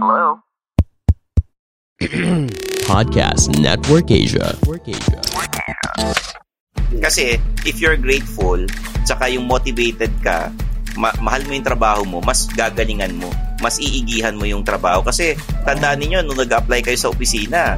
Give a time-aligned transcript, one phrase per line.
[0.00, 0.40] Hello?
[2.88, 4.56] Podcast Network Asia.
[7.04, 7.36] Kasi
[7.68, 8.56] if you're grateful,
[9.04, 10.48] tsaka yung motivated ka,
[10.96, 13.28] ma- mahal mo yung trabaho mo, mas gagalingan mo,
[13.60, 15.04] mas iigihan mo yung trabaho.
[15.04, 15.36] Kasi
[15.68, 17.76] tandaan ninyo, nung nag-apply kayo sa opisina,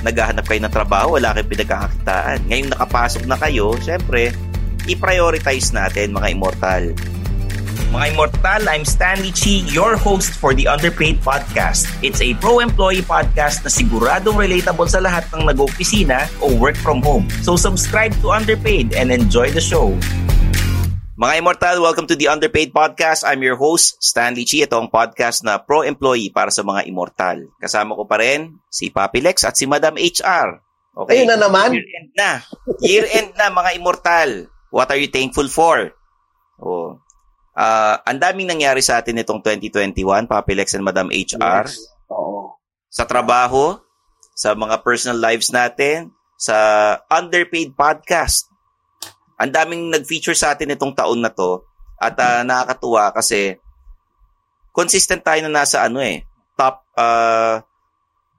[0.00, 2.40] naghahanap kayo ng trabaho, wala kayong pinagkakakitaan.
[2.48, 4.32] Ngayong nakapasok na kayo, syempre,
[4.88, 6.96] i-prioritize natin mga immortal.
[7.94, 11.86] Mga Immortal, I'm Stanley Chi, your host for the Underpaid Podcast.
[12.02, 17.30] It's a pro-employee podcast na siguradong relatable sa lahat ng nag-opisina o work from home.
[17.46, 19.94] So subscribe to Underpaid and enjoy the show.
[21.14, 23.22] Mga Immortal, welcome to the Underpaid Podcast.
[23.22, 24.66] I'm your host, Stanley Chi.
[24.66, 27.46] Ito ang podcast na pro-employee para sa mga Immortal.
[27.62, 30.58] Kasama ko pa rin si Papi Lex at si Madam HR.
[30.98, 31.22] Okay?
[31.22, 31.78] Ayun na naman.
[31.78, 32.30] Year end na.
[32.82, 34.50] Year end na, mga Immortal.
[34.74, 35.94] What are you thankful for?
[36.58, 37.03] Oh.
[37.54, 41.70] Ah, ang daming nangyari sa atin itong 2021, Papi Lex and Madam HR.
[41.70, 41.86] Yes.
[42.10, 42.58] Oo.
[42.90, 43.78] Sa trabaho,
[44.34, 46.56] sa mga personal lives natin, sa
[47.06, 48.50] underpaid podcast.
[49.38, 51.62] Ang daming nag-feature sa atin itong taon na to
[51.98, 53.54] at ah, nakakatuwa kasi
[54.74, 56.26] consistent tayo na nasa ano eh,
[56.58, 57.62] top ah,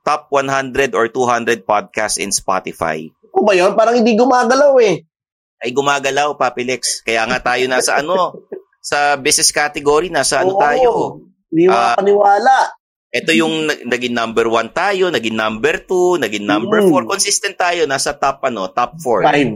[0.04, 3.08] top 100 or 200 podcasts in Spotify.
[3.32, 3.74] Ano ba yun?
[3.74, 5.02] Parang hindi gumagalaw eh.
[5.60, 7.02] Ay gumagalaw, Papi Lex.
[7.02, 8.44] Kaya nga tayo nasa ano,
[8.86, 10.62] sa business category, nasa ano Oo.
[10.62, 10.90] tayo.
[11.50, 12.58] Hindi Ah, makapaniwala.
[13.10, 16.90] Ito yung nag- naging number one tayo, naging number two, naging number Mm.
[16.92, 17.02] four.
[17.08, 19.24] Consistent tayo, nasa top ano, top four.
[19.24, 19.56] Five.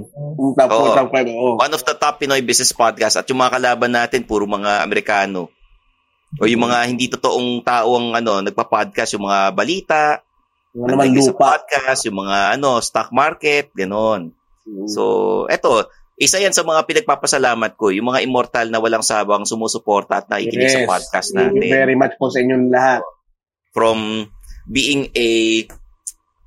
[0.55, 1.27] Top four, top five.
[1.27, 1.59] Oo.
[1.59, 3.19] One of the top Pinoy business podcast.
[3.19, 5.51] At yung mga kalaban natin, puro mga Amerikano.
[6.39, 10.01] O yung mga hindi totoong tao ang ano, nagpa-podcast, yung mga balita,
[10.71, 11.57] Yung naman lupa.
[11.57, 14.31] podcast, yung mga ano, stock market, ganon.
[14.63, 14.87] Mm.
[14.87, 15.03] So,
[15.51, 20.27] eto, isa yan sa mga pinagpapasalamat ko, yung mga immortal na walang sabang sumusuporta at
[20.27, 20.89] nakikinig sa Yes.
[20.89, 21.71] podcast Thank you natin.
[21.71, 23.01] very much po sa inyong lahat.
[23.71, 24.27] From
[24.67, 25.27] being a,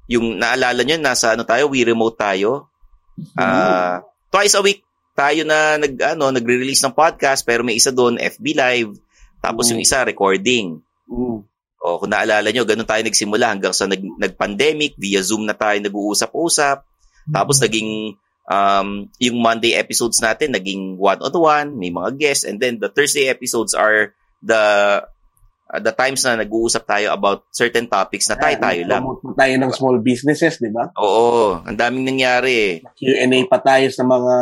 [0.06, 2.68] yung naalala nyo, nasa ano tayo, we remote tayo.
[3.32, 8.16] Ah, twice a week tayo na nag ano nagre-release ng podcast pero may isa doon
[8.16, 8.96] FB live
[9.38, 9.70] tapos Mm.
[9.76, 10.66] yung isa recording.
[11.04, 11.38] Mm.
[11.82, 15.74] O kung naalala nyo, ganun tayo nagsimula hanggang sa nag, nag-pandemic, via Zoom na tayo
[15.82, 16.78] nag-uusap-usap.
[17.28, 18.14] Tapos naging,
[18.46, 22.44] um, yung Monday episodes natin, naging one-on-one, may mga guests.
[22.44, 24.62] And then the Thursday episodes are the
[25.72, 29.02] uh, the times na nag-uusap tayo about certain topics na tayo-tayo lang.
[29.06, 30.92] Promote tayo ng small businesses, di ba?
[31.00, 32.84] Oo, ang daming nangyari.
[32.98, 34.34] Q&A pa tayo sa mga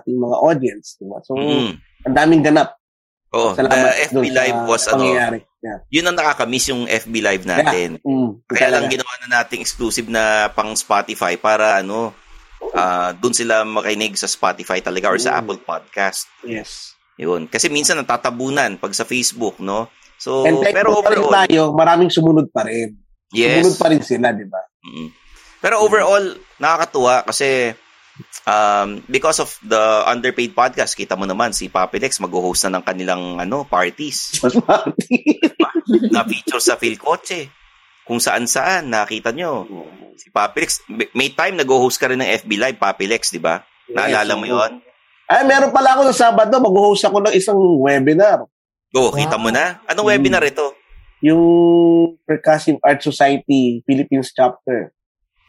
[0.00, 1.18] ating mga audience, di ba?
[1.20, 1.76] So, Mm.
[2.08, 2.78] ang daming ganap.
[3.36, 5.04] Oo, the Salamat FB dun sa Live was ano.
[5.58, 5.82] Yeah.
[5.90, 8.00] yun ang nakakamiss yung FB Live natin.
[8.00, 12.16] Mm, Kaya lang ginawa na nating exclusive na pang Spotify para ano,
[12.74, 15.38] ah doon sila makinig sa Spotify talaga or sa.
[15.38, 16.26] Apple Podcast.
[16.42, 16.98] Yes.
[17.18, 17.50] Yun.
[17.50, 19.90] Kasi minsan natatabunan pag sa Facebook, no?
[20.18, 22.98] So, And thankful pero overall, tayo, maraming sumunod pa rin.
[23.34, 23.62] yes.
[23.62, 24.62] Sumunod pa rin sila, di ba?
[24.82, 25.10] Mm.
[25.58, 26.26] Pero overall,
[26.62, 27.74] nakakatuwa kasi
[28.46, 32.84] um, because of the underpaid podcast, kita mo naman si Papi Lex mag-host na ng
[32.86, 34.34] kanilang ano, parties.
[34.42, 35.06] Mas marami.
[36.14, 37.50] Na-feature sa Philcoche.
[38.08, 39.68] Kung saan-saan, nakita nyo.
[40.16, 40.80] Si Papi Lex,
[41.12, 43.60] may- time nag-host ka rin ng FB Live, Papi Lex, di ba?
[43.92, 44.80] Naalala mo yon?
[45.28, 48.48] Ay, meron pala ako sa Sabado, mag-host ako ng isang webinar.
[48.88, 49.84] Go, kita mo na.
[49.84, 50.72] Anong webinar ito?
[51.20, 51.44] Yung
[52.24, 54.96] Percussive Art Society Philippines chapter.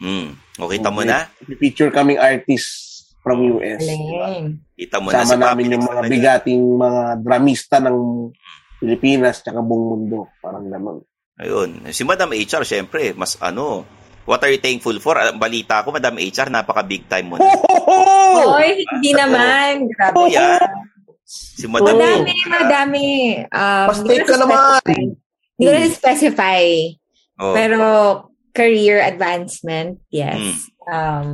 [0.03, 0.35] Hmm.
[0.59, 1.31] O, kita mo na?
[1.47, 3.79] Feature kaming artists from US.
[3.79, 4.59] Galing.
[4.75, 7.97] Kita mo na Sama si namin Papi yung mga bigating mga dramista ng
[8.79, 10.27] Pilipinas tsaka buong mundo.
[10.43, 10.99] Parang naman.
[11.39, 11.87] Ayun.
[11.95, 13.87] Si Madam HR, syempre, mas ano,
[14.27, 15.15] what are you thankful for?
[15.39, 17.47] Balita ko, Madam HR, napaka big time mo na.
[18.59, 19.87] Oy, hindi naman.
[19.95, 20.15] Grabe.
[20.19, 20.59] Oh, yan.
[21.23, 23.07] Si Madam Madami, madami.
[23.47, 24.59] Um, ko ka na naman.
[24.83, 25.01] specify.
[25.55, 26.63] Hindi ko na specify.
[27.39, 27.55] Oh.
[27.55, 27.79] Pero
[28.51, 30.35] career advancement, yes.
[30.35, 30.91] Mm.
[30.91, 31.27] Um,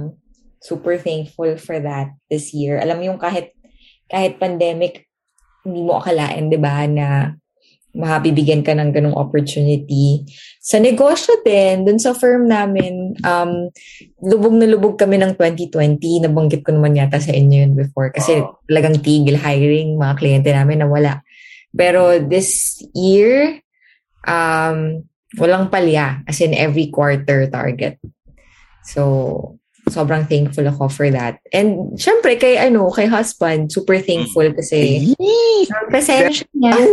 [0.62, 2.78] super thankful for that this year.
[2.78, 3.56] Alam mo yung kahit
[4.06, 5.10] kahit pandemic,
[5.66, 7.34] hindi mo akalain, di ba, na
[7.96, 10.28] makabibigyan ka ng ganong opportunity.
[10.60, 13.72] Sa negosyo din, dun sa firm namin, um,
[14.20, 16.28] lubog na lubog kami ng 2020.
[16.28, 18.12] Nabanggit ko naman yata sa inyo yun before.
[18.12, 21.24] Kasi talagang tigil hiring, mga kliyente namin na wala.
[21.72, 23.64] Pero this year,
[24.28, 25.08] um,
[25.40, 26.22] walang palya.
[26.28, 27.98] As in every quarter target.
[28.86, 29.58] So,
[29.90, 31.38] sobrang thankful ako for that.
[31.54, 35.14] And syempre, kay ano, kay husband, super thankful kasi
[35.70, 36.74] ang pasensya niya.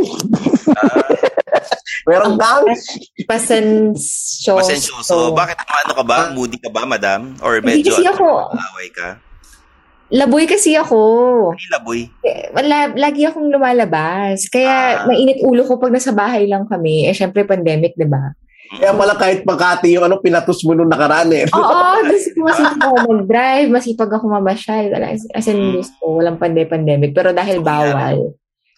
[2.08, 2.66] Meron kang?
[3.30, 4.58] Pasensyoso.
[4.58, 5.32] Pasensyoso.
[5.32, 5.56] Bakit
[5.86, 6.18] ano ka ba?
[6.34, 7.38] Moody ka ba, Madam?
[7.40, 8.50] Or Hindi medyo kasi ako.
[8.50, 9.08] away ka?
[10.12, 11.00] Laboy kasi ako.
[11.56, 12.00] Hindi laboy.
[12.20, 14.44] Eh, Wala, lagi akong lumalabas.
[14.44, 14.50] Ah.
[14.52, 14.74] Kaya
[15.08, 17.08] mainit ulo ko pag nasa bahay lang kami.
[17.08, 18.36] Eh, syempre pandemic, di ba?
[18.72, 21.44] Kaya pala kahit Makati yung ano, pinatos mo nung nakaraan eh.
[21.52, 24.86] Oo, gusto ko masipag ako mag-drive, masipag ako mamasyal.
[25.32, 25.76] As in, Hmm.
[25.76, 27.12] gusto ko, walang panday-pandemic.
[27.12, 28.32] Pero dahil bawal.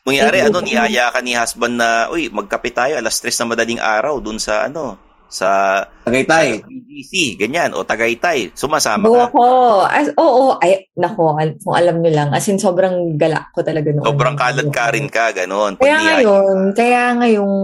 [0.04, 4.20] Mangyari, ano, niyaya ka ni husband na, uy, magkape tayo alas 3 na madaling araw
[4.20, 4.98] dun sa, ano,
[5.28, 6.62] sa Tagaytay.
[6.62, 8.52] BGC, ganyan, o Tagaytay.
[8.52, 9.26] Sumasama Go ka.
[9.28, 9.44] ako.
[9.84, 12.28] As, oo, ay, nako, kung alam nyo lang.
[12.30, 14.04] As in, sobrang galak ko talaga noon.
[14.04, 15.74] Sobrang kalad ka rin ka, ganon.
[15.74, 17.54] Pag Kaya niyaya- ngayon, kaya ngayong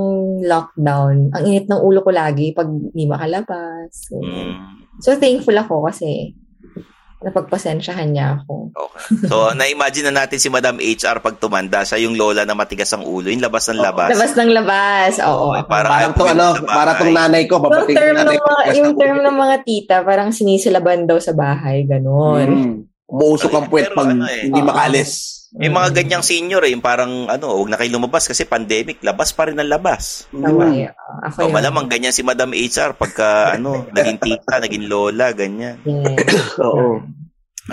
[0.45, 4.11] lockdown, ang init ng ulo ko lagi pag hindi makalabas.
[4.13, 6.37] Mm, So, thankful ako kasi
[7.21, 8.73] napagpasensyahan niya ako.
[8.73, 9.29] okay.
[9.29, 13.05] So, na-imagine na natin si Madam HR pag tumanda, siya yung lola na matigas ang
[13.05, 14.09] ulo, yung labas ng labas.
[14.17, 15.13] Labas ng labas.
[15.21, 15.53] Oo.
[15.69, 18.49] Parang, Parang to ano, para tong nanay ko, Yung papating term, nanay ng ko.
[18.49, 21.85] mga, yung term ng mga tita, parang sinisilaban daw sa bahay.
[21.85, 22.49] Ganon.
[22.49, 22.75] Mm.
[23.11, 24.47] Umuusok ang puwet pag ano eh.
[24.49, 25.40] hindi makalis.
[25.51, 29.35] May mga ganyang senior eh, yung parang ano, huwag na kayo lumabas kasi pandemic, labas
[29.35, 30.31] pa rin ang labas.
[30.31, 30.71] Tama.
[31.27, 31.55] Ako O yun.
[31.59, 35.83] malamang ganyan si Madam HR pagka ano, naging tita, naging lola, ganyan.
[36.63, 37.03] Oo.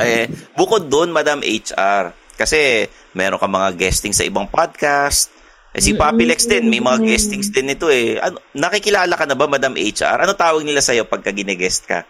[0.01, 0.25] Eh,
[0.57, 5.29] bukod doon, Madam HR, kasi meron ka mga guesting sa ibang podcast.
[5.77, 8.17] Eh, si Papi Lex din, may mga guestings din nito eh.
[8.17, 10.25] Ano, nakikilala ka na ba, Madam HR?
[10.25, 12.01] Ano tawag nila sa'yo pagka gine-guest ka?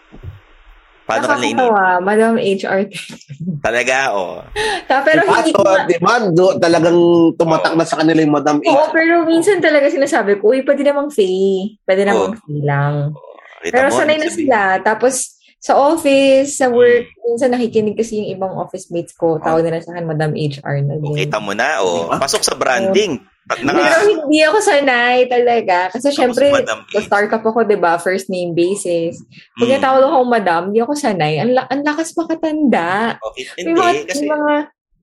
[1.07, 2.81] Paano ka Nakakatawa, Madam HR.
[3.65, 4.44] Talaga, oh.
[4.86, 6.13] Ta- pero hindi Pato, ko ma- di ba?
[6.27, 7.00] Do, talagang
[7.33, 8.92] tumatak na sa kanila yung Madam Oo, H.
[8.92, 11.80] pero minsan talaga sinasabi ko, uy, pwede namang fee.
[11.81, 13.15] Pwede namang fee lang.
[13.63, 14.59] Kita Pero mo, sanay na sabi- sila.
[14.83, 15.15] Tapos,
[15.57, 19.95] sa office, sa work, minsan nakikinig kasi yung ibang office mates ko, tawag nila sa
[19.95, 21.15] akin, Madam HR na din.
[21.18, 22.12] Kita mo na, oh.
[22.13, 23.24] Pasok sa branding.
[23.47, 25.77] Pag Pero naka, hindi ako sanay talaga.
[25.89, 27.95] Kasi syempre, Madam sa startup ako, di ba?
[27.95, 29.23] First name basis.
[29.55, 29.73] Pag Mm.
[29.73, 31.39] natawag ako madam, hindi ako sanay.
[31.39, 33.15] Ang, la- ang lakas makatanda.
[33.21, 34.53] okay, May hindi, mga, kasi may mga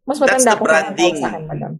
[0.05, 1.15] mas that's matanda the ako branding.
[1.17, 1.73] sa akin, madam.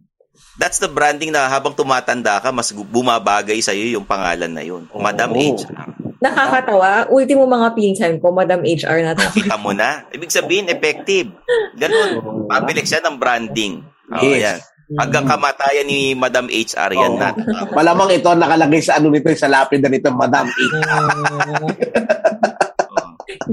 [0.55, 4.89] that's the branding na habang tumatanda ka, mas bumabagay sa'yo yung pangalan na yun.
[4.91, 5.93] Madam HR.
[6.17, 7.05] Nakakatawa.
[7.07, 9.21] Ultimo mga pinsan ko, Madam HR na to.
[9.29, 10.09] Kita mo na.
[10.09, 11.29] Ibig sabihin, effective.
[11.75, 12.17] Ganun.
[12.49, 13.85] Pabilik siya ng branding.
[14.07, 14.41] Oh, Yes.
[14.41, 14.59] yan.
[14.93, 17.17] Hanggang kamatayan ni Madam HR, yan Oo.
[17.17, 17.33] na.
[17.73, 20.61] Malamang ito nakalagay sa ano nito, sa lapid na nito, Madam H.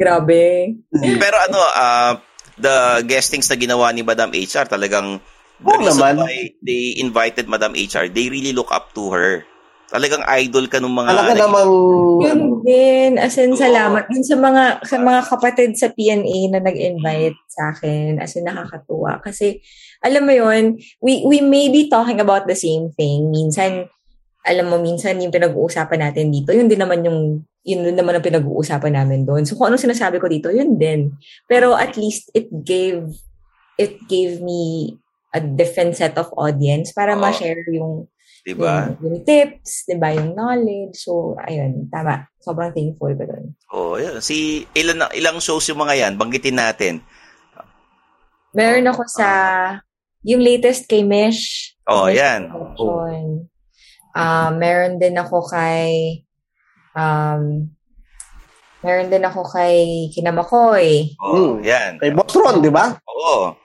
[0.03, 0.77] Grabe.
[0.93, 2.21] Pero ano, ah,
[2.61, 5.25] the guestings na ginawa ni Madam HR, talagang
[5.65, 6.21] the reason naman.
[6.21, 9.49] why they invited Madam HR, they really look up to her.
[9.93, 11.13] Talagang idol ka nung mga...
[11.13, 11.69] Talaga namang,
[12.25, 13.21] Yun din.
[13.21, 18.17] As in, salamat din sa mga sa mga kapatid sa PNA na nag-invite sa akin.
[18.17, 19.21] As in, nakakatuwa.
[19.21, 19.61] Kasi,
[20.03, 23.31] alam mo yun, we, we may be talking about the same thing.
[23.31, 23.87] Minsan,
[24.43, 28.27] alam mo, minsan yung pinag-uusapan natin dito, yun din naman yung yun din naman ang
[28.27, 29.47] pinag-uusapan namin doon.
[29.47, 31.15] So, kung ano sinasabi ko dito, yun din.
[31.47, 33.07] Pero at least it gave
[33.79, 34.95] it gave me
[35.31, 37.23] a different set of audience para Oo.
[37.23, 38.11] ma-share yung
[38.43, 38.91] Diba?
[38.99, 40.99] yung, yung tips, 'di ba, yung knowledge.
[40.99, 42.27] So, ayun, tama.
[42.43, 43.45] Sobrang thankful ko doon.
[43.71, 44.19] Oh, yun.
[44.19, 46.95] Si ilan ilang shows yung mga yan, banggitin natin.
[48.51, 49.29] Meron ako sa
[50.23, 51.75] yung latest kay Mesh.
[51.85, 52.41] Oh, Mesh yan.
[52.49, 53.47] Production.
[54.13, 56.21] Ah, meron din ako kay
[56.93, 57.73] um
[58.83, 61.17] meron din ako kay Kinamakoy.
[61.19, 61.97] Oh, yan.
[61.97, 62.93] kay Boss Ron, di ba?
[63.09, 63.57] Oo.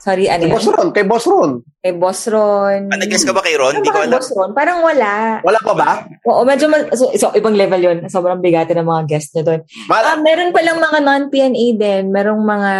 [0.00, 0.54] Sorry, ano Kay yun?
[0.56, 1.50] Boss Ron, kay Boss Ron.
[1.76, 2.88] Kay Boss Ron.
[2.88, 3.76] Ah, nag-guess ka ba kay Ron?
[3.76, 4.16] Ano Hindi ko kay alam.
[4.16, 4.50] Boss Ron?
[4.56, 5.44] Parang wala.
[5.44, 5.90] Wala pa ba?
[6.24, 7.98] Oo, medyo, ma- so, so, ibang level yun.
[8.08, 9.60] Sobrang bigatin ng mga guest niya doon.
[9.92, 12.02] Ah, meron palang mga non-PNA din.
[12.08, 12.72] Merong mga,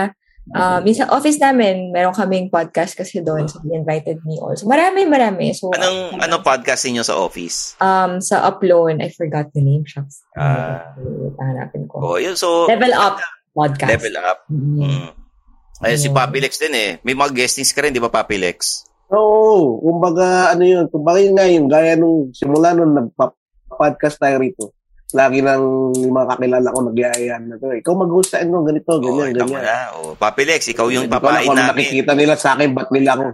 [0.54, 3.46] um, yung sa office namin, meron kaming podcast kasi doon.
[3.46, 4.66] So, they invited me also.
[4.66, 5.54] Marami, marami.
[5.54, 7.74] So, Anong, anong podcast ninyo sa office?
[7.82, 9.86] um, sa Upload, I forgot the name.
[9.86, 10.26] Shucks.
[10.34, 10.94] Ah.
[11.38, 12.02] Hanapin ko.
[12.02, 12.34] Oh, yun.
[12.34, 13.18] So, Level Up
[13.54, 13.90] podcast.
[13.90, 14.38] Level up.
[14.50, 15.10] Mm.
[15.80, 16.90] Ay, si Papi Lex din eh.
[17.02, 18.84] May mga guestings ka rin, di ba, Papi Lex?
[19.10, 24.70] Oo, kumbaga ano yun, kumbaga yun nga yun, gaya nung simula nung nagpa-podcast tayo rito.
[25.10, 27.74] Lagi nang yung mga kakilala ko nagyayaan na to.
[27.74, 29.64] Ikaw mag-host sa ano, ganito, ganyan, Tama ganyan.
[29.66, 29.78] na.
[29.98, 31.66] Oh, Papi Lex, ikaw yung ano namin.
[31.74, 33.24] nakikita nila sa akin, ba't nila ako?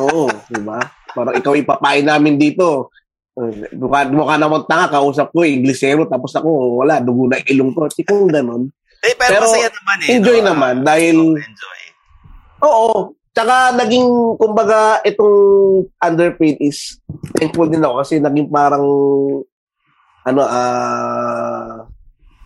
[0.00, 0.80] Oo, di ba?
[1.14, 2.90] Parang ikaw ipapain namin dito.
[3.34, 7.86] Eh, Mukha, mukha naman tanga, kausap ko, Inglesero, tapos ako, wala, dugo na ilong ko.
[7.90, 8.70] Di kung ganun.
[9.04, 10.08] Eh, pero, masaya naman eh.
[10.18, 10.46] Enjoy no?
[10.54, 11.16] naman, dahil...
[12.62, 13.14] Oo.
[13.34, 15.34] Tsaka naging, kumbaga, itong
[15.98, 17.02] underpaid is
[17.34, 18.86] thankful din ako kasi naging parang
[20.24, 21.84] ano, ah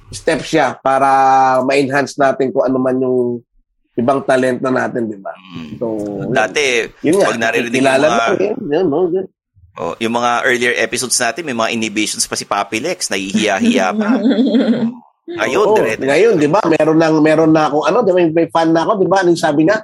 [0.09, 1.09] step siya para
[1.65, 3.45] ma-enhance natin kung ano man yung
[3.99, 5.35] ibang talento natin, di ba?
[5.77, 5.87] So,
[6.31, 9.27] Dati, yun nga, pag naririnig yung mga, mo, yun, yun, no, yun.
[9.75, 13.11] oh, yung mga earlier episodes natin, may mga inhibitions pa si Papi Lex.
[13.11, 14.11] Nahihiya-hiya pa.
[15.45, 18.49] Ayun, Oo, dire ngayon, di ba, meron nang meron na ako, ano, di ba, may
[18.49, 19.77] fan na ako, di ba, anong sabi niya?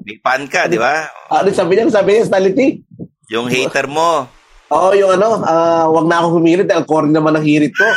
[0.00, 1.12] May fan ka, di ba?
[1.34, 2.80] Ano sabi niya, sabi niya, Stality?
[3.28, 4.24] Yung hater mo.
[4.72, 7.84] Oo, yung ano, ah, wag na ako humirit dahil corny naman ang hirit ko.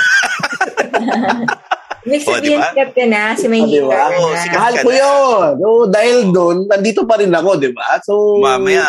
[2.05, 2.69] Ibig Oh, sabihin, diba?
[2.69, 3.97] sikat ka na, si may Ah, di ba?
[3.97, 4.53] hater ka na.
[4.53, 5.51] Mahal ko yun.
[5.57, 7.97] Oo, dahil doon, nandito pa rin ako, di ba?
[7.99, 8.85] So, Mamaya,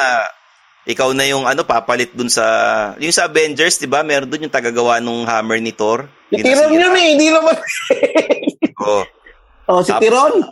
[0.84, 2.44] ikaw na yung ano, papalit dun sa,
[2.98, 4.04] yung sa Avengers, di ba?
[4.04, 6.12] Meron dun yung tagagawa nung hammer ni Thor.
[6.28, 7.56] Tiron yun eh, hindi naman.
[8.78, 9.04] Oh.
[9.66, 10.46] Oh, si Tiron?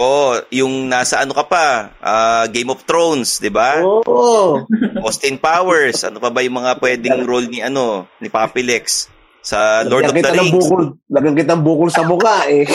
[0.00, 3.84] Oh, yung nasa ano ka pa, ah, Game of Thrones, 'di ba?
[3.84, 4.64] Oo.
[5.04, 9.12] Austin Powers, ano pa ba yung mga pwedeng role ni ano, ni Papi Lex
[9.44, 10.56] sa Lord of Lagyan the kita ng Rings?
[10.56, 10.84] bukol.
[11.04, 12.64] Lagyan kita ng bukol sa mukha eh.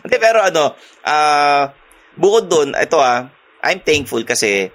[0.00, 0.72] Hindi, pero ano,
[1.04, 1.68] ah,
[2.16, 3.28] bukod doon, ito ah,
[3.60, 4.72] I'm thankful kasi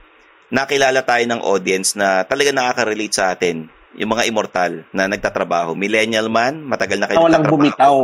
[0.49, 3.69] nakilala tayo ng audience na talaga nakaka-relate sa atin.
[3.97, 5.73] Yung mga immortal na nagtatrabaho.
[5.73, 7.57] Millennial man, matagal na kayo Walang nagtatrabaho.
[7.57, 7.95] bumitaw.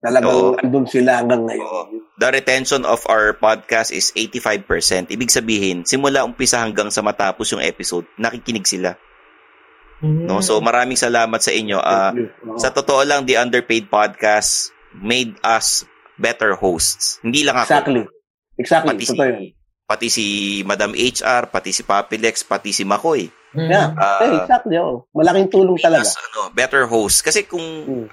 [0.00, 0.56] Talagang Oo.
[0.56, 2.08] andun sila hanggang ngayon.
[2.16, 5.12] The retention of our podcast is 85%.
[5.12, 8.96] Ibig sabihin, simula umpisa hanggang sa matapos yung episode, nakikinig sila.
[10.00, 10.40] No?
[10.40, 11.76] So maraming salamat sa inyo.
[11.76, 12.16] Ah,
[12.56, 15.84] sa totoo lang, The Underpaid Podcast made us
[16.16, 17.20] better hosts.
[17.20, 17.68] Hindi lang ako.
[17.68, 18.02] Exactly.
[18.56, 18.88] Exactly.
[18.96, 19.44] Pati si, Totoo yun.
[19.84, 20.24] pati si
[20.64, 23.28] Madam HR, pati si Papi Lex, pati si Makoy.
[23.50, 23.98] Yeah.
[23.98, 24.78] Ah, eh, exactly.
[24.78, 25.10] Oh.
[25.10, 26.06] Malaking tulong talaga.
[26.06, 27.26] ano, better host.
[27.26, 27.62] Kasi kung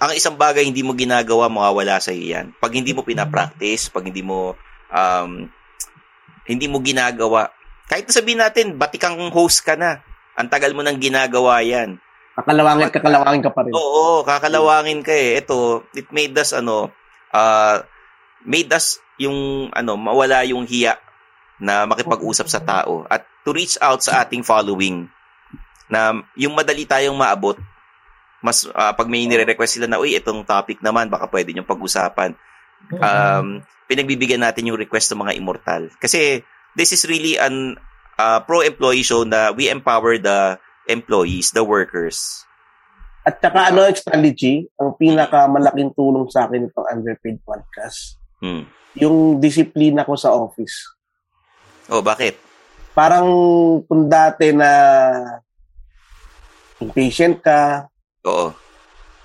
[0.02, 2.58] ang isang bagay hindi mo ginagawa, mawawala sa iyo yan.
[2.58, 4.58] Pag hindi mo pinapractice, pag hindi mo
[4.90, 5.46] um,
[6.50, 7.54] hindi mo ginagawa,
[7.86, 10.02] kahit na sabihin natin, batikang host ka na.
[10.38, 12.02] Ang tagal mo nang ginagawa yan.
[12.38, 13.74] Kakalawangin, kakalawangin ka pa rin.
[13.74, 15.42] Oo, kakalawangin ka eh.
[15.42, 16.94] Ito, it made us ano,
[17.34, 17.82] uh,
[18.46, 21.02] made us yung ano, mawala yung hiya
[21.58, 25.10] na makipag-usap sa tao at to reach out sa ating following
[25.88, 27.56] na yung madali tayong maabot
[28.44, 32.38] mas ah, pag may nire-request sila na uy itong topic naman baka pwede nyo pag-usapan
[32.94, 36.46] um, pinagbibigyan natin yung request ng mga immortal kasi
[36.78, 37.76] this is really an
[38.18, 42.44] ah, pro-employee show na we empower the employees, the workers.
[43.28, 48.64] At saka ano, strategy, ang pinakamalaking tulong sa akin itong underpaid podcast, Hmm.
[48.96, 50.96] yung disiplina ko sa office.
[51.92, 52.40] Oh, bakit?
[52.96, 53.28] Parang
[53.84, 54.70] kung dati na
[56.82, 57.90] impatient ka,
[58.26, 58.54] Oo.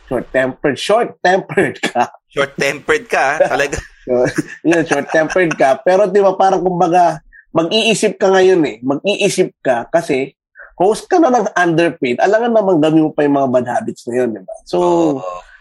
[0.09, 2.13] short-tempered, short-tempered ka.
[2.33, 3.79] Short-tempered ka, talaga.
[4.03, 4.27] So,
[4.67, 5.79] yun, short-tempered ka.
[5.87, 7.23] Pero di ba parang kumbaga,
[7.55, 8.77] mag-iisip ka ngayon eh.
[8.83, 10.35] Mag-iisip ka kasi
[10.75, 12.19] host ka na ng underpaid.
[12.19, 14.55] Alangan namang gawin mo pa yung mga bad habits na yun, di ba?
[14.67, 14.79] So,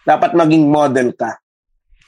[0.10, 1.38] dapat maging model ka.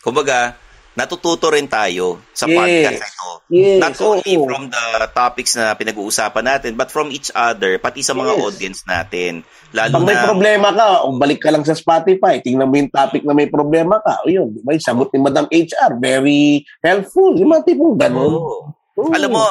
[0.01, 0.57] Kumbaga,
[0.93, 2.53] natututo rin tayo sa Yes.
[2.53, 3.29] podcast ito.
[3.49, 4.45] Yes, Not only oo.
[4.45, 8.41] from the topics na pinag-uusapan natin, but from each other, pati sa mga Yes.
[8.45, 9.33] audience natin.
[9.73, 12.93] Lalo Pag may na, problema ka, o balik ka lang sa Spotify, tingnan mo yung
[12.93, 14.21] topic na may problema ka.
[14.21, 14.77] O yun, di ba?
[14.77, 17.33] Sagot ni Madam HR, very helpful.
[17.33, 18.33] Yung mga tipong ganun.
[18.37, 18.69] Oo.
[19.09, 19.41] alam mo,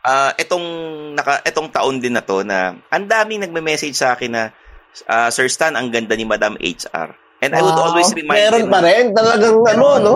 [0.00, 0.64] ah itong,
[1.12, 4.42] naka, itong taon din na to na ang daming nagme-message sa akin na,
[5.04, 7.12] ah, Sir Stan, ang ganda ni Madam HR.
[7.36, 7.92] And I would Wow.
[7.92, 9.04] always remind Meron them, pa rin.
[9.12, 10.14] Talagang ano, no?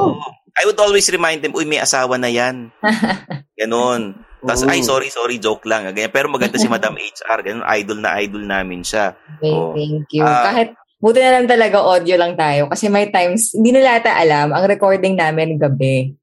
[0.57, 2.71] I would always remind them, uy, may asawa na yan.
[3.61, 4.19] Ganon.
[4.41, 5.85] Tapos, ay, sorry, sorry, joke lang.
[5.93, 6.13] Ganyan.
[6.13, 7.45] Pero maganda si Madam HR.
[7.45, 9.15] Ganon, idol na idol namin siya.
[9.39, 9.77] Okay, Oo.
[9.77, 10.25] thank you.
[10.25, 10.49] Ah.
[10.49, 10.69] Kahit
[11.01, 14.65] buti na lang talaga audio lang tayo kasi may times, hindi na lata alam, ang
[14.69, 16.20] recording namin gabi.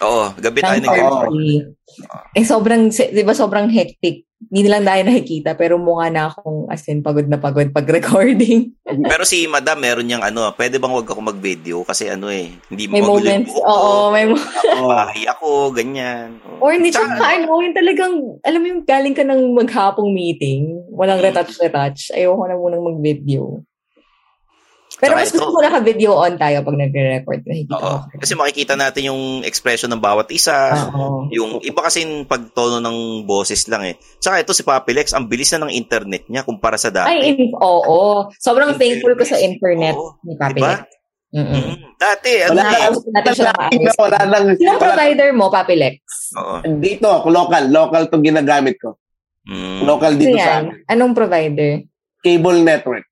[0.00, 0.96] Oo, gabi tayo nag
[1.28, 1.76] 9:30.
[2.32, 4.24] Eh, sobrang, di ba sobrang hectic.
[4.40, 8.72] Hindi nilang tayo nakikita, pero mukha na akong as in pagod na pagod pag recording.
[9.04, 11.84] pero si Madam, meron niyang ano, pwede bang wag ako mag-video?
[11.84, 13.52] Kasi ano eh, hindi may mo moments.
[13.52, 14.40] Oo, may mo-
[14.88, 16.40] Bahay ako, ganyan.
[16.40, 16.64] Oo.
[16.64, 21.20] Or hindi, tsaka ano, yung talagang, alam mo yung galing ka ng maghapong meeting, walang
[21.20, 23.60] retouch-retouch, ayoko na munang mag-video.
[25.00, 27.40] Pero mas gusto ko naka-video on tayo pag nagre-record.
[27.72, 27.94] Oo.
[28.20, 30.76] Kasi makikita natin yung expression ng bawat isa.
[30.92, 31.32] Oo.
[31.32, 33.96] Yung iba kasi yung pagtono ng boses lang eh.
[34.20, 37.16] Tsaka ito si Papi Lex, ang bilis na ng internet niya kumpara sa dati.
[37.16, 38.28] Ay, in, oo.
[38.36, 40.20] Sobrang thankful ko sa internet Oo.
[40.20, 40.60] ni Papi.
[40.60, 40.74] Diba?
[40.76, 40.98] Lex.
[41.30, 41.62] Mm-mm.
[41.62, 42.90] Mm, dati, ano Wala eh.
[42.90, 45.96] Natin siya wala, wala nang, Sinong wala, provider mo, Papi Lex?
[46.34, 46.54] Oo.
[46.82, 48.98] dito, local, local to ginagamit ko.
[49.46, 49.86] Mm.
[49.86, 50.64] Local Ano dito sa yan?
[50.90, 51.72] Anong provider?
[52.20, 53.04] cable network.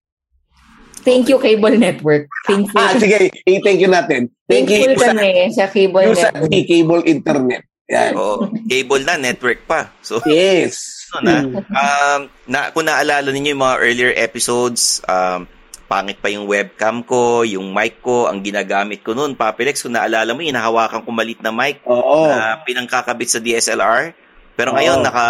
[1.00, 2.26] Thank you, Cable Network.
[2.45, 2.78] Thankful.
[2.78, 4.28] Ah, sige, i-thank you natin.
[4.47, 6.67] Thank you Thankful sa, kami sa Cable you sa Network.
[6.67, 7.62] cable internet.
[7.88, 8.12] Yan.
[8.14, 8.52] Oo.
[8.69, 9.88] Cable na, network pa.
[10.05, 10.76] So, Yes.
[11.17, 15.49] ano na, um, na, kung naalala ninyo yung mga earlier episodes, um,
[15.88, 20.37] pangit pa yung webcam ko, yung mic ko, ang ginagamit ko noon, Papilex, kung naalala
[20.37, 22.28] mo, inahawakan ko malit na mic Oo.
[22.28, 24.12] na pinangkakabit sa DSLR.
[24.52, 25.07] Pero ngayon, Oo.
[25.09, 25.25] naka,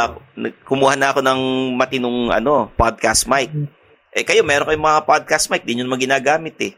[0.66, 1.40] kumuha na ako ng
[1.78, 3.54] matinong ano, podcast mic.
[4.18, 6.72] Eh kayo, meron kayong mga podcast mic, di nyo naman ginagamit eh.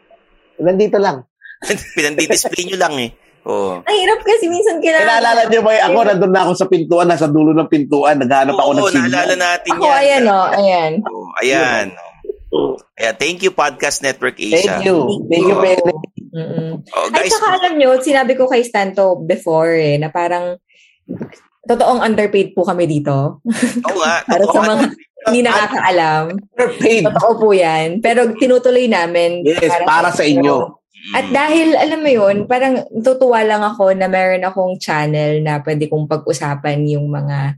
[0.60, 1.24] Nandito lang.
[1.96, 3.10] Pinandi-display nyo lang eh.
[3.48, 3.80] Oo.
[3.80, 5.08] Ang hirap kasi minsan kailangan.
[5.08, 8.70] Naalala niyo ba, ako nandun na ako sa pintuan, nasa dulo ng pintuan, naghanap ako
[8.76, 9.40] ng Oo, naalala signal.
[9.40, 9.96] natin Ako, yan.
[9.96, 10.38] ayan o.
[10.52, 10.92] ayan.
[11.00, 11.86] Oo, ayan.
[13.00, 14.76] Ayan, thank you Podcast Network Asia.
[14.76, 14.98] Thank you.
[15.32, 15.92] Thank you, Pene.
[16.36, 16.70] Mm-mm.
[16.92, 20.60] Oh, Ay, guys, saka alam nyo, sinabi ko kay Stanto before eh, na parang
[21.64, 23.40] totoong underpaid po kami dito.
[23.40, 24.20] oo nga.
[24.28, 24.84] Para sa mga
[25.28, 26.24] hindi nakakaalam.
[26.80, 28.00] Totoo po yan.
[28.00, 29.44] Pero tinutuloy namin.
[29.44, 30.80] Yes, para sa inyo.
[31.16, 35.88] At dahil, alam mo yun, parang tutuwa lang ako na meron akong channel na pwede
[35.88, 37.56] kong pag-usapan yung mga,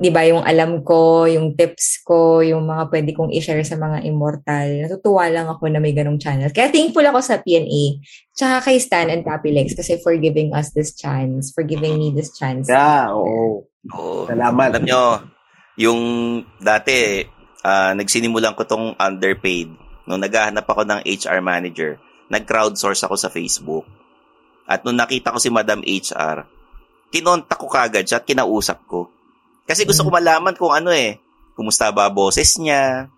[0.00, 4.00] di ba, yung alam ko, yung tips ko, yung mga pwede kong i-share sa mga
[4.08, 4.88] immortal.
[4.88, 6.48] Natutuwa lang ako na may ganong channel.
[6.56, 8.00] Kaya thankful ako sa PNA,
[8.32, 12.32] tsaka kay Stan and Papilex kasi for giving us this chance, for giving me this
[12.32, 12.64] chance.
[12.64, 13.68] Yeah, oo.
[13.92, 14.24] Oo.
[14.24, 14.72] Salamat.
[14.72, 15.00] Alam nyo,
[15.80, 16.00] yung
[16.60, 17.24] dati,
[17.64, 19.72] ah, nagsinimulan ko tong underpaid.
[20.04, 21.96] Nung naghahanap ako ng HR manager,
[22.28, 23.88] nag-crowdsource ako sa Facebook.
[24.68, 26.44] At nung nakita ko si Madam HR,
[27.08, 29.08] kinontak ko kagad siya at kinausap ko.
[29.64, 31.16] Kasi gusto ko malaman kung ano eh,
[31.56, 33.08] kumusta ba boses niya,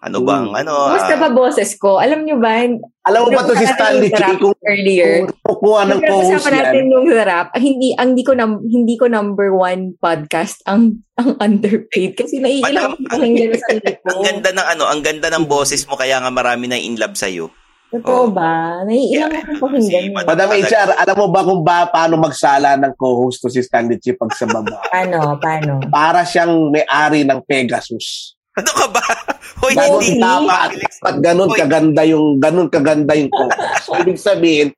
[0.00, 0.72] ano bang ano.
[0.88, 2.00] Kumusta ah, ba boses ko?
[2.00, 2.64] Alam nyo ba,
[3.04, 4.20] Alam mo ba to si Stanley G?
[4.40, 6.92] Kung earlier, kukuha ng co-host Pinag-usapan natin yan.
[6.96, 7.48] yung rap.
[7.52, 12.40] Ah, hindi ang hindi ko num- hindi ko number one podcast ang ang underpaid kasi
[12.40, 13.76] naiilang ko pakinggan sa
[14.08, 17.20] ang ganda ng ano, ang ganda ng boses mo kaya nga marami na in love
[17.20, 17.52] sa iyo.
[17.92, 18.80] Totoo ba?
[18.88, 20.16] Naiilang ako pakinggan.
[20.16, 24.00] Si Madam HR, alam mo ba kung ba paano magsala ng co-host to si Stanley
[24.00, 24.80] G pag sa baba?
[24.88, 25.36] Paano?
[25.36, 25.84] Paano?
[25.92, 28.39] Para siyang may-ari ng Pegasus.
[28.58, 29.04] Ano ka ba?
[29.60, 30.16] Hoy, hindi.
[30.16, 30.70] dapat.
[30.80, 33.84] Dapat ganun kaganda yung ganun kaganda yung co-host.
[33.84, 34.72] So, ibig sabihin,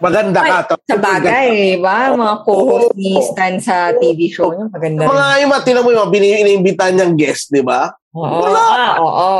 [0.00, 0.56] maganda ka.
[0.74, 2.16] Tapos Sa bagay, ba?
[2.16, 5.40] Mga co-host ni Stan sa TV show niya, maganda Mga rin.
[5.44, 7.92] yung mga tinan mo yung mga iniimbitahan niyang guest, di ba?
[8.16, 9.32] Oo, ah, oo.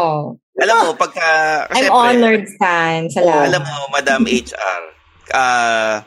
[0.58, 1.28] Alam mo, pagka...
[1.70, 3.00] I'm syempre, honored, Stan.
[3.08, 3.46] Salamat.
[3.46, 4.82] Alam mo, Madam HR,
[5.32, 6.02] ah,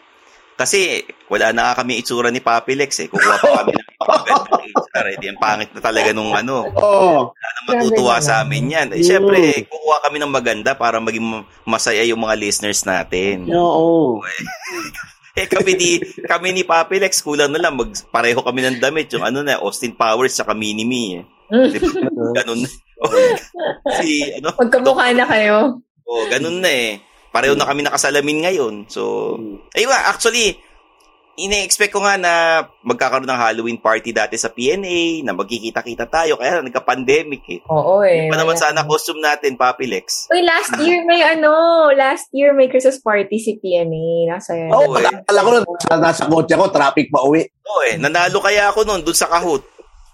[0.60, 3.08] kasi wala na nga kami itsura ni Papi Lex eh.
[3.08, 5.16] Kukuha pa kami ng magandang HR eh.
[5.32, 6.68] Ang pangit na talaga nung ano.
[6.68, 7.32] Oo.
[7.32, 8.88] Wala na matutuwa sa amin yan.
[8.92, 13.48] Eh, syempre, kukuha kami ng maganda para maging ma- masaya yung mga listeners natin.
[13.48, 14.20] Oo.
[15.32, 15.90] Eh kami ni
[16.28, 19.64] kami ni Papi Lex kulang na lang mag pareho kami ng damit yung ano na
[19.64, 21.24] Austin Powers sa Mini Me eh.
[22.36, 22.68] Ganun.
[23.00, 23.10] Oh,
[24.04, 24.52] si ano?
[24.60, 25.80] Magkamukha na kayo.
[26.04, 27.00] Oh, ganun na eh.
[27.32, 28.76] Pareho na kami nakasalamin ngayon.
[28.92, 29.34] So,
[29.72, 30.60] ayun nga, actually,
[31.40, 32.34] ine-expect ko nga na
[32.84, 37.60] magkakaroon ng Halloween party dati sa PNA, na magkikita-kita tayo, kaya nagka-pandemic eh.
[37.72, 38.28] Oo eh.
[38.28, 38.64] Hindi pa naman wala.
[38.64, 40.28] sana costume natin, Papi Lex.
[40.34, 41.52] Uy, last year may ano,
[41.96, 44.36] last year may Christmas party si PNA.
[44.36, 45.08] Nasa Oo, Oo, eh.
[45.08, 47.48] akala ko nun, nasa, nasa kotse ko, traffic pa uwi.
[47.48, 49.64] Oo eh, nanalo kaya ako noon dun sa Kahoot.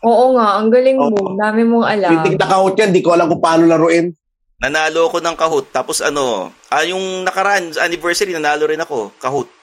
[0.05, 1.09] Oo nga, ang galing mo.
[1.09, 1.33] Oo.
[1.33, 2.11] Dami mong alam.
[2.21, 4.13] Titig na kahot yan, di ko alam kung paano laruin.
[4.61, 5.65] Nanalo ako ng Kahoot.
[5.73, 9.56] Tapos ano, ah, yung nakaraan, anniversary, nanalo rin ako, Kahoot.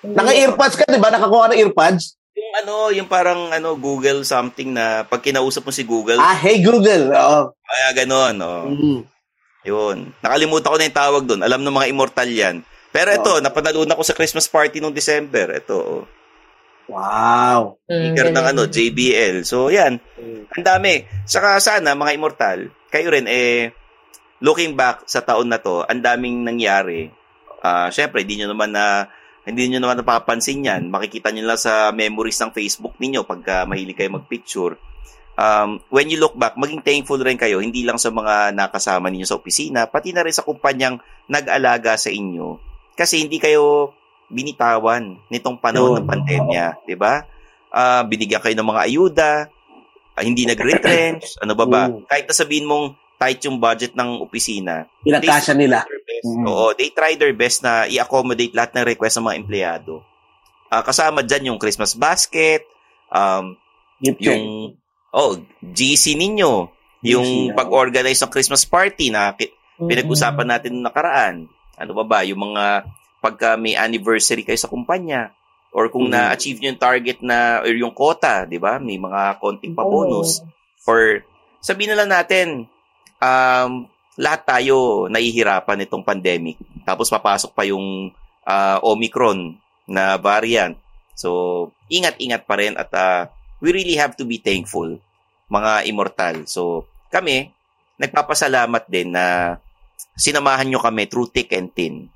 [0.00, 1.10] Naka-earpads ka, di ba?
[1.10, 2.14] Nakakuha ng earpads?
[2.32, 6.62] Yung ano, yung parang ano, Google something na pag kinausap mo si Google, Ah, hey
[6.62, 7.10] Google.
[7.10, 7.40] Oo.
[7.58, 8.70] kaya ganon, oh.
[8.70, 9.00] Mm.
[9.66, 9.96] Yun.
[10.22, 11.42] Nakalimutan ko na yung tawag doon.
[11.42, 12.56] Alam ng mga immortal yan.
[12.88, 15.50] Pero ito, napanalunan ko sa Christmas party nung December.
[15.52, 16.02] Ito, oh.
[16.88, 17.76] Wow.
[17.84, 18.50] Mm, Speaker ng galing.
[18.54, 19.36] ano, JBL.
[19.44, 20.00] So, yan.
[20.48, 21.04] Ang dami.
[21.26, 22.58] Saka sana, mga immortal,
[22.88, 23.76] kayo rin, eh,
[24.40, 27.12] looking back sa taon na to, ang daming nangyari.
[27.60, 29.10] Ah, syempre, hindi nyo naman na,
[29.48, 30.92] Hindi niyo naman napapansin yan.
[30.92, 34.76] Makikita niyo lang sa memories ng Facebook ninyo pagka mahilig kayo magpicture.
[35.38, 39.24] Um, when you look back, maging thankful rin kayo, hindi lang sa mga nakasama ninyo
[39.24, 40.98] sa opisina, pati na rin sa kumpanyang
[41.30, 42.58] nag-alaga sa inyo.
[42.98, 43.94] Kasi hindi kayo
[44.28, 47.24] binitawan nitong panahon ng pandemya, 'di ba?
[47.72, 49.30] Uh, binigyan kayo ng mga ayuda,
[50.16, 51.82] uh, hindi nag-retrench, ano ba ba?
[52.10, 55.86] Kahit na sabihin mong tight yung budget ng opisina, pinagkasya nila.
[56.24, 56.44] Mm.
[56.46, 59.92] Oo, they try their best na i-accommodate lahat ng request ng mga empleyado.
[60.68, 62.64] Uh, kasama dyan yung Christmas basket,
[63.08, 63.56] um,
[63.98, 64.74] Gift yung
[65.10, 65.32] oh,
[65.64, 66.70] GC ninyo,
[67.02, 69.34] yung pag-organize ng Christmas party na
[69.78, 71.36] pinag-usapan natin noong nakaraan.
[71.78, 72.84] Ano ba ba, yung mga
[73.18, 75.34] pagka may anniversary kayo sa kumpanya
[75.74, 76.16] or kung Mm-hmm.
[76.16, 78.80] na-achieve nyo yung target na or yung quota, 'di ba?
[78.80, 80.40] May mga konting pa bonus
[80.88, 81.22] or
[81.60, 82.46] sabihin na lang natin
[83.20, 86.58] um lahat tayo nahihirapan itong pandemic.
[86.82, 88.10] Tapos papasok pa yung
[88.42, 89.54] ah, Omicron
[89.86, 90.74] na variant.
[91.14, 93.30] So, ingat-ingat pa rin at ah,
[93.62, 94.98] we really have to be thankful
[95.48, 96.44] mga immortal.
[96.50, 97.54] So, kami
[97.98, 99.56] nagpapasalamat din na
[100.18, 102.10] sinamahan nyo kami through thick and thin.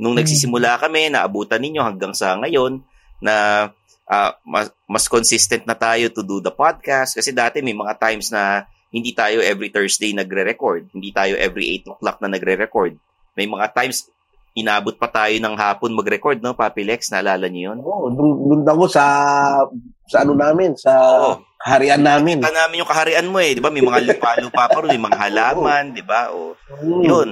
[0.00, 2.80] Nung nagsisimula kami, naabutan ninyo hanggang sa ngayon
[3.20, 3.68] na
[4.08, 7.12] ah, mas, mas consistent na tayo to do the podcast.
[7.12, 10.92] Kasi dati may mga times na hindi tayo every Thursday nagre-record.
[10.92, 12.92] Hindi tayo every 8 o'clock na nagre-record.
[13.32, 14.12] May mga times,
[14.52, 17.08] inabot pa tayo ng hapon mag-record, no, Papi Lex?
[17.08, 17.78] Naalala niyo yun?
[17.80, 19.04] Oo, dun, dun ako sa
[20.04, 20.92] sa ano namin, sa
[21.64, 22.44] harian namin.
[22.44, 23.72] Kita namin yung kaharian mo eh, di ba?
[23.72, 26.28] May mga lupa-lupa pa rin, may mga halaman, di ba?
[26.36, 26.52] O,
[26.84, 27.02] Mm.
[27.02, 27.28] yun.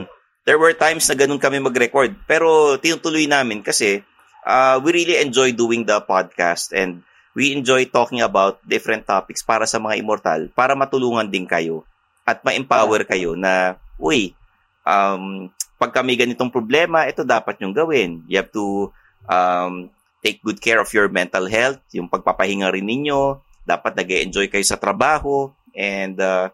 [0.48, 2.16] There were times na ganun kami mag-record.
[2.24, 4.00] Pero tinutuloy namin kasi
[4.48, 9.64] uh, we really enjoy doing the podcast and we enjoy talking about different topics para
[9.66, 11.86] sa mga immortal, para matulungan din kayo
[12.26, 14.34] at ma-empower kayo na, uy,
[14.86, 18.22] um, pag kami ganitong problema, ito dapat yung gawin.
[18.28, 18.92] You have to
[19.26, 19.88] um,
[20.20, 24.64] take good care of your mental health, yung pagpapahinga rin ninyo, dapat nag enjoy kayo
[24.66, 26.52] sa trabaho, and uh,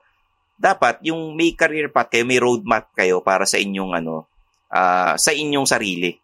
[0.56, 4.30] dapat yung may career path kayo, may roadmap kayo para sa inyong ano,
[4.72, 6.16] ah, sa inyong sarili.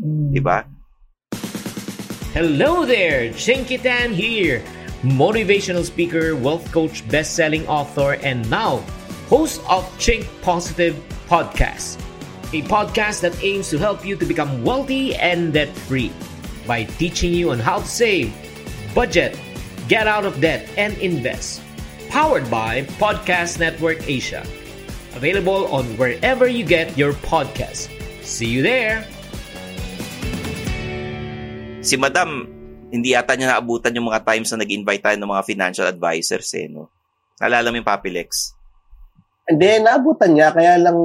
[0.00, 0.64] 'Di ba?
[2.32, 4.62] Hello there, Chinky Tan here,
[5.02, 8.86] motivational speaker, wealth coach, best-selling author, and now
[9.26, 10.94] host of Chink Positive
[11.26, 11.98] Podcast,
[12.54, 16.12] a podcast that aims to help you to become wealthy and debt-free
[16.68, 18.32] by teaching you on how to save,
[18.94, 19.36] budget,
[19.88, 21.60] get out of debt, and invest.
[22.10, 24.46] Powered by Podcast Network Asia.
[25.16, 27.90] Available on wherever you get your podcasts.
[28.22, 29.04] See you there.
[31.80, 32.44] Si Madam,
[32.92, 36.68] hindi ata niya naabutan yung mga times na nag-invite tayo ng mga financial advisors eh,
[36.68, 36.92] no?
[37.40, 38.52] Naalala mo yung Papi Lex?
[39.48, 40.98] Hindi, naabutan niya, kaya lang...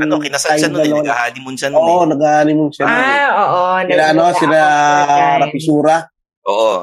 [0.00, 2.16] Ano, kinasal siya nun, eh, nag-honeymoon siya nun Oo, eh.
[2.16, 2.84] nag-honeymoon siya.
[2.88, 3.04] nun eh.
[3.04, 3.60] Ah, oo.
[3.84, 4.58] Sila, ano, sila
[5.04, 5.40] time.
[5.44, 5.96] Rapisura.
[6.48, 6.74] Oo.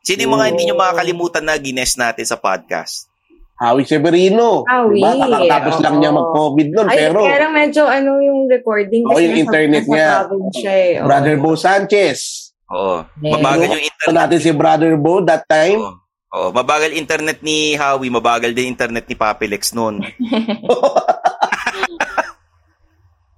[0.00, 3.12] Sino yung mga hindi nyo makakalimutan na gines natin sa podcast?
[3.60, 4.64] Howie Severino.
[4.64, 5.20] Howie, Diba?
[5.20, 7.28] Kakatapos lang niya mag-COVID nun, Ay, pero...
[7.28, 9.04] kaya lang medyo ano yung recording.
[9.04, 10.24] Oo, yung internet niya.
[10.56, 10.92] siya eh.
[11.04, 12.49] Brother Bo Sanchez.
[12.70, 13.02] Oo.
[13.18, 14.16] Mabagal Ano, yung Ito internet.
[14.16, 15.82] natin si Brother Bo that time.
[16.30, 19.98] Oo, mabagal internet ni Howie, mabagal din internet ni Papi Lex noon.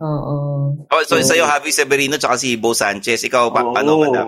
[0.03, 0.37] Oo.
[0.83, 3.23] Oh, so, sa'yo, Javi Severino, tsaka si Bo Sanchez.
[3.23, 3.73] Ikaw, pa, Oo.
[3.73, 4.27] ano, madam?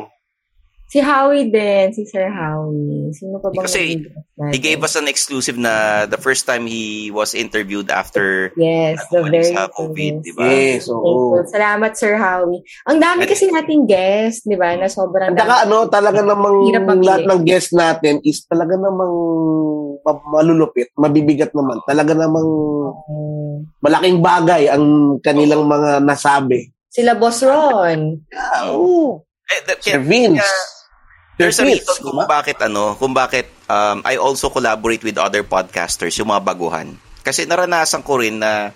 [0.95, 3.11] Si Howie din, si Sir Howie.
[3.11, 3.99] Sino pa bang Kasi?
[4.55, 9.27] He gave us an exclusive na the first time he was interviewed after Yes, the
[9.27, 10.47] very sa COVID, di ba?
[10.47, 11.35] Yes, Thank oo.
[11.35, 11.51] you.
[11.51, 12.63] Salamat, Sir Howie.
[12.87, 16.63] Ang dami kasi nating guest, di ba, na sobrang At saka ano, talaga namang
[17.03, 19.15] lahat ng guest natin is talaga namang
[19.99, 21.83] ma- malulupit, mabibigat naman.
[21.91, 22.47] Talaga namang
[23.83, 26.71] malaking bagay ang kanilang mga nasabi.
[26.87, 28.23] Sila Boss Ron.
[28.71, 29.27] Oo.
[29.51, 30.74] Eh, that, Sir Vince.
[31.35, 32.31] There's a reason kung diba?
[32.31, 36.95] bakit ano, kung bakit um, I also collaborate with other podcasters, yung mga baguhan.
[37.27, 38.71] Kasi naranasan ko rin na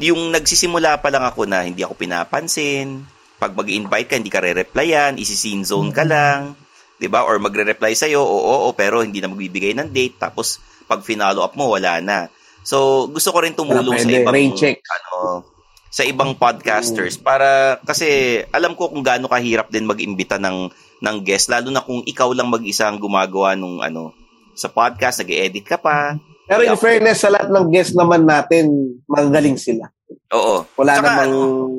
[0.00, 3.04] yung nagsisimula pa lang ako na hindi ako pinapansin,
[3.36, 6.56] pag mag-invite ka, hindi ka re-replyan, isi-scene zone ka lang,
[6.96, 7.28] 'di ba?
[7.28, 11.52] Or magre-reply sa oo, oo, pero hindi na magbibigay ng date, tapos pag finalo up
[11.58, 12.32] mo, wala na.
[12.62, 14.80] So, gusto ko rin tumulong sa ibang rain check.
[14.86, 15.44] ano,
[15.92, 20.72] sa ibang podcasters para kasi alam ko kung gaano kahirap din mag-imbita ng
[21.02, 24.14] ng guest lalo na kung ikaw lang mag-isa ang gumagawa nung ano
[24.54, 26.16] sa podcast, nag-edit ka pa.
[26.46, 29.88] Pero in fairness sa lahat ng guest naman natin, magagaling sila.
[30.32, 30.68] Oo.
[30.76, 31.34] Wala Tsaka, namang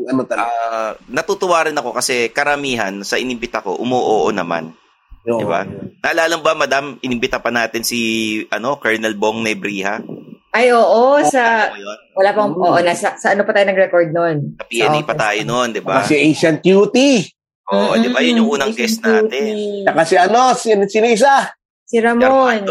[0.10, 0.50] ano talaga.
[0.50, 4.74] Ah, natutuwa rin ako kasi karamihan sa inimbita ko, umuoo naman.
[5.24, 5.40] Yun.
[5.40, 5.64] Di ba?
[6.04, 8.00] Naalala mo ba, madam, inimbita pa natin si
[8.52, 10.04] ano, Colonel Bong Nebriha.
[10.54, 11.74] Ay, oo, sa...
[11.74, 12.00] Ano yun?
[12.14, 12.54] Wala pang...
[12.54, 14.54] Oo, nasa, sa ano pa tayo nag-record nun?
[14.62, 16.06] Sa PNA pa tayo noon, di ba?
[16.06, 17.26] Kasi Asian Cutie.
[17.72, 18.20] Oo, di ba?
[18.20, 19.88] Yun yung unang guest natin.
[19.88, 21.48] Saka si ano, si, sino isa?
[21.88, 22.68] Si Ramon.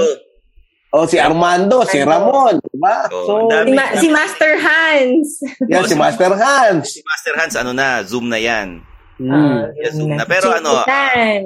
[0.93, 3.09] Oh, si Armando, si Ramon, di ba?
[3.09, 5.41] So, Si, Ma- si Master Hans.
[5.65, 6.85] yan, si Master Hans.
[6.93, 8.85] Si Master Hans, ano na, Zoom na yan.
[9.17, 9.73] Hmm.
[9.81, 10.29] Yeah, Zoom na.
[10.29, 11.41] Pero ano, Chinkitan.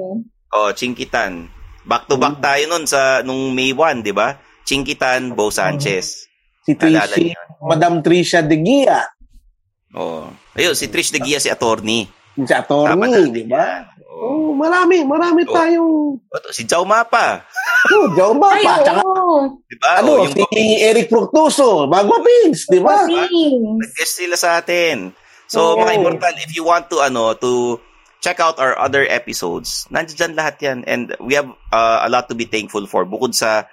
[0.51, 1.33] oh, Chinkitan.
[1.87, 4.35] Back to back tayo nun sa, nung May 1, di ba?
[4.67, 6.27] Chinkitan, Bo Sanchez.
[6.67, 7.39] Si niyo?
[7.63, 9.07] Madam Tricia de Gia.
[9.95, 10.27] Oh.
[10.51, 12.03] Ayun, si Trish de Gia, si attorney.
[12.37, 13.81] Si attorney, di ba?
[13.81, 13.97] yan.
[14.17, 15.53] Oh, marami, marami Oh.
[15.53, 15.93] tayong
[16.25, 17.45] Oto, Si Chao Mapa.
[17.93, 18.09] oh,
[18.49, 19.61] Ay, Mapa, tsaka oo.
[19.69, 20.01] Di ba?
[20.01, 23.05] ano, Oh, yung si Eric Fructuoso, Bagwa Pins, di ba?
[23.05, 25.13] Nag-guest sila sa atin.
[25.45, 25.85] So, Oo.
[25.85, 27.77] mga immortal, if you want to, ano, to
[28.19, 30.77] check out our other episodes, nandiyan lahat yan.
[30.89, 33.05] And we have uh, a lot to be thankful for.
[33.05, 33.69] Bukod sa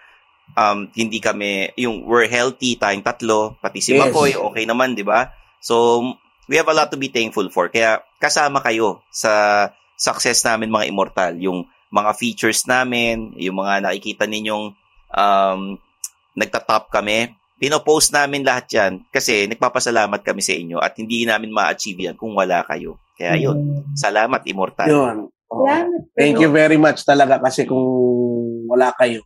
[0.55, 4.13] um, hindi kami, yung we're healthy tayong tatlo, pati si Yes.
[4.13, 5.33] Makoy, okay naman, di ba?
[5.65, 6.05] So,
[6.49, 7.69] we have a lot to be thankful for.
[7.69, 11.33] Kaya, kasama kayo sa success namin, mga immortal.
[11.39, 14.75] Yung mga features namin, yung mga nakikita ninyong
[15.15, 15.61] um,
[16.35, 22.11] nagtatop kami, pinopost namin lahat yan kasi nagpapasalamat kami sa inyo at hindi namin ma-achieve
[22.11, 22.99] yan kung wala kayo.
[23.15, 24.91] Kaya yun, salamat Immortal.
[24.91, 25.17] Yun.
[25.47, 25.63] Oh.
[25.63, 26.03] Salamat.
[26.19, 27.87] Thank you very much talaga kasi kung
[28.67, 29.23] wala kayo,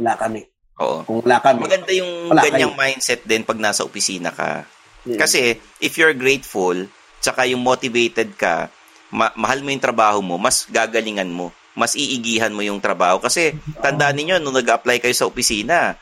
[0.00, 0.40] wala kami.
[0.80, 1.04] Oo.
[1.04, 2.80] Kung wala kami, Maganda yung Wala ganyang kayo.
[2.80, 4.64] mindset din pag nasa opisina ka.
[5.04, 5.20] Yeah.
[5.20, 6.74] Kasi if you're grateful,
[7.20, 8.68] tsaka yung motivated ka,
[9.12, 13.20] ma- mahal mo yung trabaho mo, mas gagalingan mo, mas iigihan mo yung trabaho.
[13.20, 15.96] Kasi tandaan ninyo, nung nag-apply kayo sa opisina,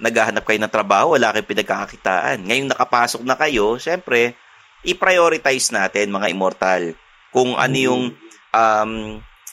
[0.00, 2.48] naghahanap kayo ng trabaho, wala kayong pinagkakakitaan.
[2.48, 4.34] Ngayong nakapasok na kayo, syempre,
[4.82, 6.96] i-prioritize natin mga immortal.
[7.30, 8.02] Kung ano yung
[8.50, 8.92] um,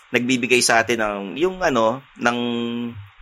[0.10, 2.38] nagbibigay sa atin ng yung ano ng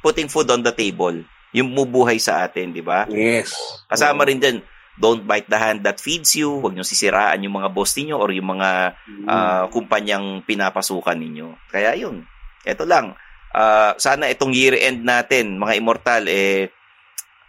[0.05, 1.17] putting food on the table,
[1.49, 3.09] yung mubuhay sa atin, di ba?
[3.09, 3.51] Yes.
[3.89, 4.61] Kasama rin dyan,
[4.95, 8.31] don't bite the hand that feeds you, huwag nyo sisiraan yung mga boss ninyo or
[8.31, 8.95] yung mga
[9.27, 11.55] ah, kumpanyang pinapasukan ninyo.
[11.67, 12.23] Kaya yun,
[12.63, 13.15] eto lang.
[13.51, 16.71] Ah, sana itong year end natin, mga immortal, eh,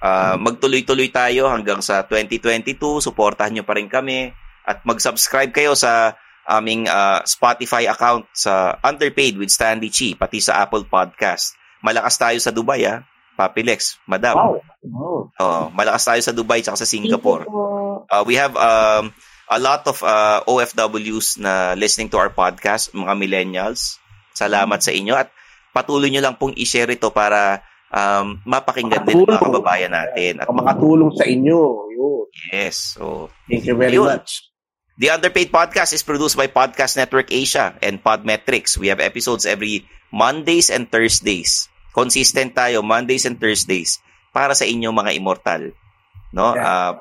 [0.02, 3.02] ah, magtuloy-tuloy tayo hanggang sa 2022.
[3.02, 4.34] Suportahan nyo pa rin kami
[4.66, 10.62] at mag-subscribe kayo sa aming ah, Spotify account sa Underpaid with Stanley Chi, pati sa
[10.62, 11.54] Apple Podcast.
[11.82, 13.06] Malakas tayo sa Dubai, ah.
[13.36, 14.34] Papilex, madam.
[14.34, 14.54] Wow.
[14.96, 15.20] Oh.
[15.28, 17.44] Oo, malakas tayo sa Dubai at sa Singapore.
[18.08, 19.12] Uh, we have um,
[19.46, 24.00] a lot of uh, OFWs na listening to our podcast, mga millennials.
[24.32, 25.28] Salamat sa inyo at
[25.70, 27.60] patuloy nyo lang pong i-share ito para
[27.92, 29.52] um, mapakinggan din ng mga Makatulong.
[29.52, 30.32] kababayan natin.
[30.40, 31.58] At Makatulong sa inyo.
[31.92, 32.24] Yun.
[32.52, 32.96] yes.
[32.96, 34.16] So, Thank you very Ayun.
[34.16, 34.44] much.
[34.96, 38.80] The Underpaid Podcast is produced by Podcast Network Asia and Podmetrics.
[38.80, 41.68] We have episodes every Mondays and Thursdays.
[41.96, 45.72] Consistent tayo, Mondays and Thursdays, para sa inyo mga immortal.
[46.36, 46.52] No?
[46.52, 46.68] Yeah.
[46.68, 46.92] Uh,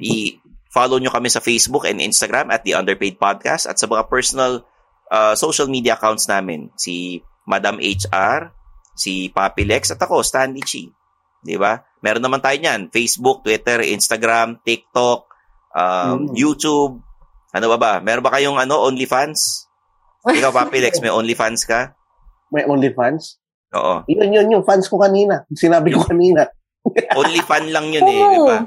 [0.00, 4.64] i-follow nyo kami sa Facebook and Instagram at The Underpaid Podcast at sa mga personal
[5.12, 6.72] uh, social media accounts namin.
[6.80, 8.56] Si Madam HR,
[8.96, 10.88] si Papilex, at ako, Stanley Chi.
[11.42, 11.76] Di ba?
[12.00, 12.88] Meron naman tayo niyan.
[12.88, 15.28] Facebook, Twitter, Instagram, TikTok,
[15.76, 16.38] um, Mm.
[16.38, 17.04] YouTube.
[17.52, 17.92] Ano ba ba?
[18.00, 19.68] Meron ba kayong ano, OnlyFans?
[20.24, 21.92] Ikaw, Papilex, may OnlyFans ka?
[22.48, 23.41] May OnlyFans?
[23.72, 23.94] Oo.
[24.04, 25.44] Yun, yun, yung fans ko kanina.
[25.50, 26.44] Sinabi ko kanina.
[27.14, 28.58] OnlyFan lang yun eh, di ba?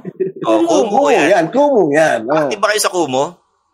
[0.45, 1.27] Oh, Kumu Kumu, yan.
[1.29, 1.45] yan.
[1.51, 2.19] Kumu, yan.
[2.25, 2.37] Oh.
[2.39, 3.23] Active ba kayo sa Kumu?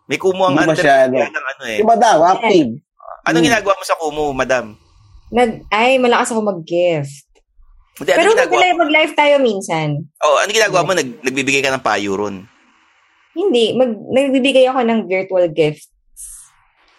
[0.08, 1.14] May Kumu ang under masyado.
[1.14, 1.78] ng ano eh.
[1.78, 2.70] Si Madam, active.
[3.22, 3.48] Anong Hmm.
[3.48, 4.66] ginagawa mo sa Kumu, madam?
[5.32, 7.30] Nag, ay, malakas ako mag-gift.
[7.96, 9.88] Hindi, ano Pero ginagawa mag-live, mag-live tayo minsan.
[10.20, 10.92] Oh, ano ginagawa mo?
[10.92, 12.44] Nag, nagbibigay ka ng payo ron.
[13.32, 15.88] Hindi, mag, nagbibigay ako ng virtual gift.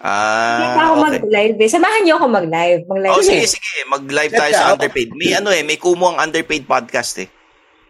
[0.03, 1.07] Hindi pa Ah, ako okay.
[1.15, 1.71] mag-live eh.
[1.71, 2.81] Samahan niyo ako mag-live.
[2.85, 3.55] Mag-live Oh, sige, kayo.
[3.55, 3.73] sige.
[3.87, 4.75] Mag-live tayo sa oh.
[4.75, 5.09] Underpaid.
[5.15, 7.29] May ano eh, may Kumu ang Underpaid podcast eh.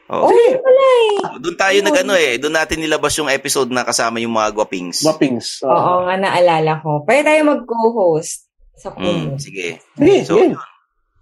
[0.06, 0.28] Oh.
[0.28, 1.40] Oh, wala eh.
[1.40, 5.00] Doon tayo nag ano eh, doon natin nilabas yung episode na kasama yung mga guwapings.
[5.00, 5.64] Mapings.
[5.64, 7.00] Oo nga, naalala ko.
[7.02, 8.44] Pwede tayo mag-co-host
[8.76, 9.40] sa Mm, Kumu.
[9.40, 9.80] sige.
[9.96, 10.52] Sige, So, yun.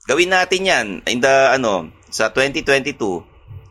[0.02, 3.22] Gawin natin yan in the, ano, sa 2022.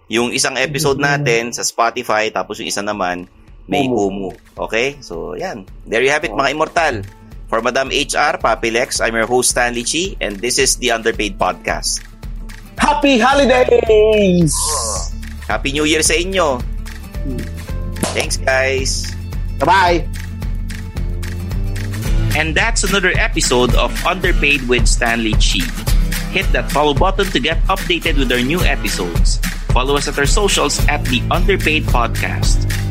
[0.07, 3.27] Yung isang episode natin sa Spotify, tapos yung isa naman,
[3.69, 4.33] may Kumu.
[4.57, 4.97] Okay?
[4.99, 5.69] So, yan.
[5.85, 7.05] There you have it, mga immortal.
[7.49, 12.05] For Madam HR, Papilex, I'm your host, Stanley Chi, and this is the Underpaid Podcast.
[12.77, 14.53] Happy holidays!
[15.49, 16.61] Happy New Year sa inyo!
[18.13, 19.09] Thanks, guys!
[19.57, 20.05] Bye-bye!
[22.37, 25.65] And that's another episode of Underpaid with Stanley Chi.
[26.29, 29.41] Hit that follow button to get updated with our new episodes.
[29.73, 32.69] Follow us at our socials at the Underpaid Podcast.